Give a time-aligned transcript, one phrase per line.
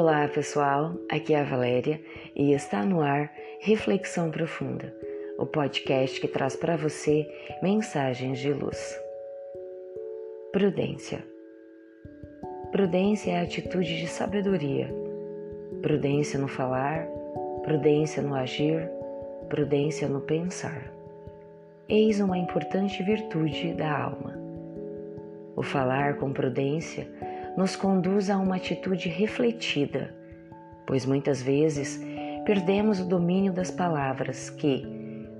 [0.00, 2.00] Olá pessoal, aqui é a Valéria
[2.36, 4.94] e está no ar Reflexão Profunda,
[5.36, 7.28] o podcast que traz para você
[7.60, 8.96] mensagens de luz.
[10.52, 11.18] Prudência.
[12.70, 14.88] Prudência é a atitude de sabedoria.
[15.82, 17.04] Prudência no falar,
[17.64, 18.88] prudência no agir,
[19.48, 20.92] prudência no pensar.
[21.88, 24.38] Eis uma importante virtude da alma.
[25.56, 27.04] O falar com prudência
[27.58, 30.14] nos conduz a uma atitude refletida,
[30.86, 32.00] pois muitas vezes
[32.44, 34.86] perdemos o domínio das palavras que,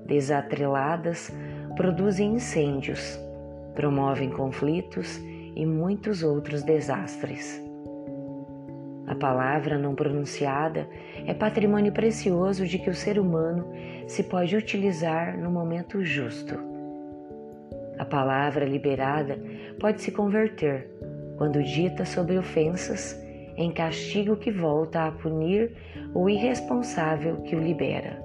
[0.05, 1.31] desatreladas,
[1.77, 3.17] produzem incêndios,
[3.73, 5.17] promovem conflitos
[5.55, 7.63] e muitos outros desastres.
[9.07, 10.89] A palavra não pronunciada
[11.25, 13.71] é patrimônio precioso de que o ser humano
[14.07, 16.59] se pode utilizar no momento justo.
[17.97, 19.39] A palavra liberada
[19.79, 20.89] pode se converter
[21.39, 23.17] quando dita sobre ofensas,
[23.55, 25.73] em castigo que volta a punir
[26.13, 28.21] o irresponsável que o libera.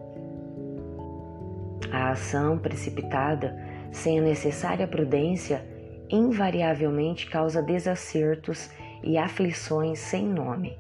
[1.92, 3.56] A ação precipitada,
[3.92, 5.64] sem a necessária prudência,
[6.10, 8.68] invariavelmente causa desacertos
[9.00, 10.76] e aflições sem nome,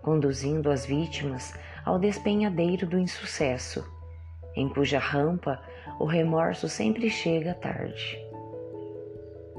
[0.00, 1.52] conduzindo as vítimas
[1.84, 3.84] ao despenhadeiro do insucesso,
[4.54, 5.60] em cuja rampa
[5.98, 8.16] o remorso sempre chega tarde.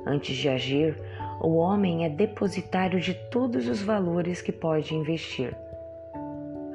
[0.05, 0.97] Antes de agir,
[1.41, 5.55] o homem é depositário de todos os valores que pode investir.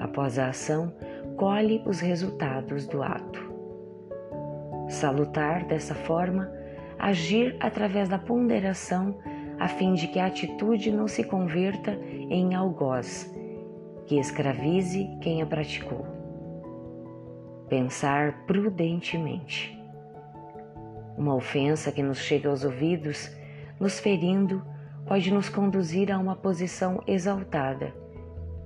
[0.00, 0.92] Após a ação,
[1.36, 3.52] colhe os resultados do ato.
[4.88, 6.50] Salutar dessa forma,
[6.98, 9.18] agir através da ponderação
[9.58, 13.32] a fim de que a atitude não se converta em algoz,
[14.06, 16.06] que escravize quem a praticou.
[17.68, 19.78] Pensar prudentemente.
[21.16, 23.30] Uma ofensa que nos chega aos ouvidos
[23.78, 24.62] nos ferindo,
[25.06, 27.92] pode nos conduzir a uma posição exaltada,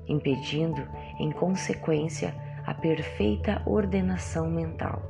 [0.07, 0.83] impedindo,
[1.19, 2.35] em consequência,
[2.67, 5.03] a perfeita ordenação mental.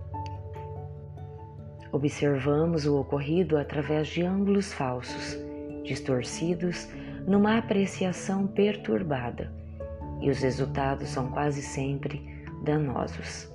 [1.90, 5.36] Observamos o ocorrido através de ângulos falsos,
[5.84, 6.88] distorcidos
[7.26, 9.52] numa apreciação perturbada,
[10.20, 13.52] e os resultados são quase sempre danosos.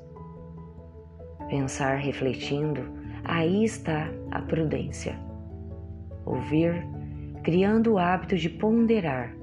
[1.50, 2.82] Pensar refletindo,
[3.24, 5.33] aí está a prudência
[6.26, 6.86] ouvir,
[7.44, 9.36] criando o hábito de ponderar,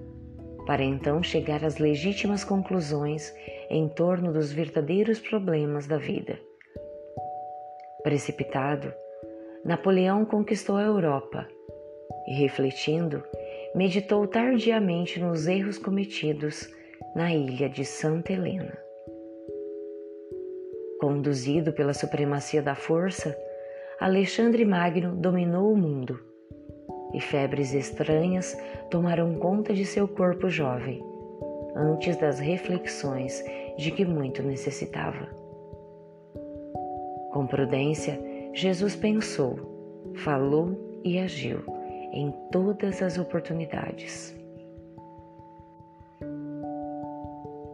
[0.67, 3.35] para então chegar às legítimas conclusões
[3.69, 6.39] em torno dos verdadeiros problemas da vida.
[8.03, 8.93] Precipitado,
[9.65, 11.47] Napoleão conquistou a Europa
[12.27, 13.23] e, refletindo,
[13.75, 16.73] meditou tardiamente nos erros cometidos
[17.15, 18.77] na ilha de Santa Helena.
[20.99, 23.37] Conduzido pela supremacia da força,
[23.99, 26.30] Alexandre Magno dominou o mundo
[27.12, 28.56] e febres estranhas
[28.91, 31.03] tomaram conta de seu corpo jovem,
[31.75, 33.43] antes das reflexões
[33.76, 35.28] de que muito necessitava.
[37.32, 38.21] Com prudência,
[38.53, 41.62] Jesus pensou, falou e agiu
[42.12, 44.37] em todas as oportunidades.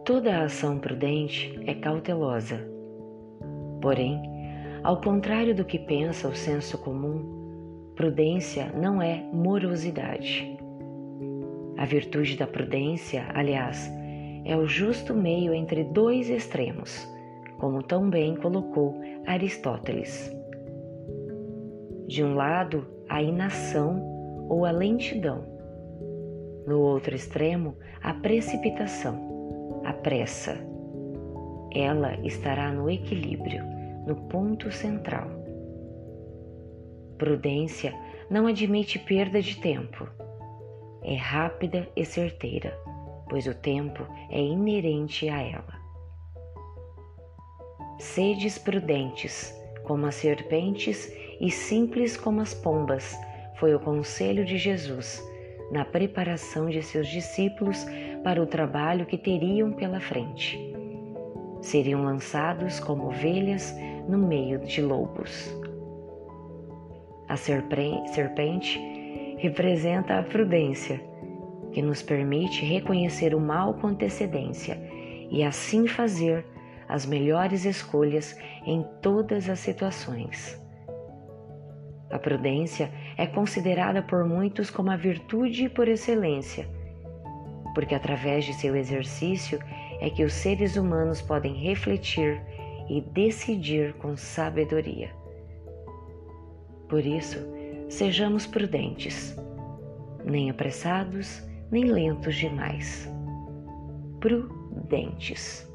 [0.05, 2.65] Toda ação prudente é cautelosa.
[3.81, 4.21] Porém,
[4.83, 7.46] ao contrário do que pensa o senso comum,
[7.97, 10.55] Prudência não é morosidade.
[11.79, 13.91] A virtude da prudência, aliás,
[14.45, 17.11] é o justo meio entre dois extremos,
[17.57, 20.31] como tão bem colocou Aristóteles.
[22.05, 23.99] De um lado, a inação
[24.47, 25.43] ou a lentidão.
[26.67, 30.55] No outro extremo, a precipitação, a pressa.
[31.73, 33.63] Ela estará no equilíbrio,
[34.05, 35.36] no ponto central.
[37.17, 37.93] Prudência
[38.29, 40.07] não admite perda de tempo.
[41.03, 42.77] É rápida e certeira,
[43.29, 45.77] pois o tempo é inerente a ela.
[47.99, 53.17] Sedes prudentes, como as serpentes, e simples como as pombas,
[53.55, 55.23] foi o conselho de Jesus
[55.71, 57.85] na preparação de seus discípulos
[58.23, 60.57] para o trabalho que teriam pela frente.
[61.61, 63.75] Seriam lançados como ovelhas
[64.07, 65.53] no meio de lobos.
[67.29, 68.79] A serpente
[69.37, 71.01] representa a prudência,
[71.71, 74.79] que nos permite reconhecer o mal com antecedência
[75.29, 76.45] e assim fazer
[76.87, 80.59] as melhores escolhas em todas as situações.
[82.09, 86.65] A prudência é considerada por muitos como a virtude por excelência,
[87.75, 89.59] porque através de seu exercício
[89.99, 92.41] é que os seres humanos podem refletir
[92.89, 95.11] e decidir com sabedoria.
[96.89, 97.39] Por isso,
[97.89, 99.35] sejamos prudentes,
[100.25, 103.09] nem apressados, nem lentos demais.
[104.19, 105.69] prudentes.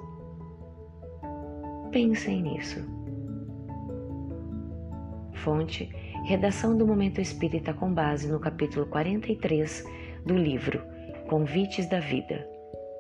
[1.91, 2.81] Pensem nisso.
[5.35, 5.91] Fonte:
[6.25, 9.85] Redação do Momento Espírita com base no capítulo 43
[10.25, 10.82] do livro
[11.29, 12.49] Convites da Vida,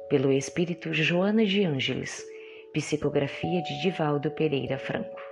[0.08, 2.24] pelo Espírito Joana de Ângeles,
[2.72, 5.31] psicografia de Divaldo Pereira Franco.